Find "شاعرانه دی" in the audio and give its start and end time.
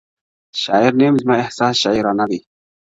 1.83-2.39